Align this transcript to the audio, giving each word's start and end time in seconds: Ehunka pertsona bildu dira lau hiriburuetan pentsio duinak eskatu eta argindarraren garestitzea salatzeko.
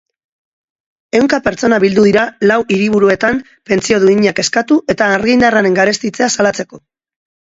Ehunka 1.17 1.39
pertsona 1.47 1.77
bildu 1.83 2.05
dira 2.07 2.23
lau 2.51 2.57
hiriburuetan 2.75 3.37
pentsio 3.71 3.99
duinak 4.05 4.41
eskatu 4.45 4.77
eta 4.95 5.11
argindarraren 5.19 5.77
garestitzea 5.81 6.33
salatzeko. 6.37 6.83